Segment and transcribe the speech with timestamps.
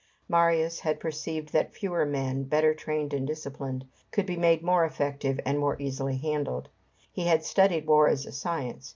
[0.27, 5.39] Marius had perceived that fewer men, better trained and disciplined, could be made more effective
[5.45, 6.69] and be more easily handled.
[7.11, 8.89] He had studied war as a science.